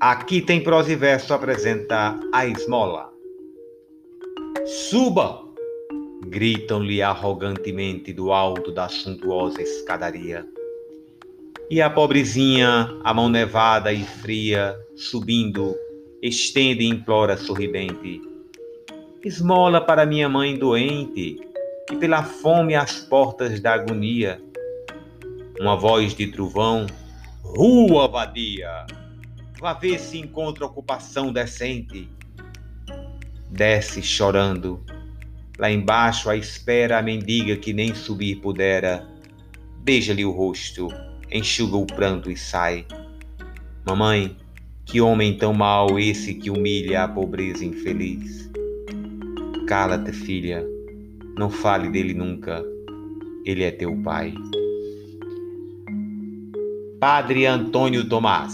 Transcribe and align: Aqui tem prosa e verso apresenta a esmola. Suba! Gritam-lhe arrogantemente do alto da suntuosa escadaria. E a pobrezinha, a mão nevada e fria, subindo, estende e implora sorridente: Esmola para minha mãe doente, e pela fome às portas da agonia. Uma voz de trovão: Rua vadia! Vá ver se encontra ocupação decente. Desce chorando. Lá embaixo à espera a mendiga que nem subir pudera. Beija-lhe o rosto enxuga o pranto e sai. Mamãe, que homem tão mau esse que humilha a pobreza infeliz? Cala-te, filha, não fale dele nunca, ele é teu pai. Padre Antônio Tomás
Aqui 0.00 0.40
tem 0.40 0.62
prosa 0.62 0.90
e 0.90 0.96
verso 0.96 1.34
apresenta 1.34 2.18
a 2.32 2.46
esmola. 2.46 3.12
Suba! 4.64 5.42
Gritam-lhe 6.24 7.02
arrogantemente 7.02 8.10
do 8.10 8.32
alto 8.32 8.72
da 8.72 8.88
suntuosa 8.88 9.60
escadaria. 9.60 10.48
E 11.68 11.82
a 11.82 11.90
pobrezinha, 11.90 12.88
a 13.04 13.12
mão 13.12 13.28
nevada 13.28 13.92
e 13.92 14.02
fria, 14.02 14.74
subindo, 14.96 15.76
estende 16.22 16.82
e 16.82 16.88
implora 16.88 17.36
sorridente: 17.36 18.22
Esmola 19.22 19.82
para 19.82 20.06
minha 20.06 20.30
mãe 20.30 20.56
doente, 20.56 21.38
e 21.92 21.96
pela 21.96 22.22
fome 22.22 22.74
às 22.74 23.00
portas 23.00 23.60
da 23.60 23.74
agonia. 23.74 24.40
Uma 25.60 25.76
voz 25.76 26.14
de 26.14 26.26
trovão: 26.28 26.86
Rua 27.42 28.08
vadia! 28.08 28.86
Vá 29.60 29.74
ver 29.74 29.98
se 29.98 30.18
encontra 30.18 30.64
ocupação 30.64 31.32
decente. 31.32 32.08
Desce 33.50 34.02
chorando. 34.02 34.82
Lá 35.58 35.70
embaixo 35.70 36.30
à 36.30 36.36
espera 36.36 36.98
a 36.98 37.02
mendiga 37.02 37.56
que 37.56 37.72
nem 37.72 37.94
subir 37.94 38.36
pudera. 38.36 39.06
Beija-lhe 39.84 40.24
o 40.24 40.30
rosto 40.30 40.88
enxuga 41.32 41.76
o 41.76 41.86
pranto 41.86 42.30
e 42.30 42.36
sai. 42.36 42.84
Mamãe, 43.86 44.36
que 44.84 45.00
homem 45.00 45.36
tão 45.36 45.52
mau 45.52 45.98
esse 45.98 46.34
que 46.34 46.50
humilha 46.50 47.04
a 47.04 47.08
pobreza 47.08 47.64
infeliz? 47.64 48.50
Cala-te, 49.66 50.12
filha, 50.12 50.66
não 51.38 51.48
fale 51.48 51.88
dele 51.88 52.12
nunca, 52.12 52.64
ele 53.44 53.62
é 53.62 53.70
teu 53.70 53.96
pai. 54.02 54.34
Padre 56.98 57.46
Antônio 57.46 58.08
Tomás 58.08 58.52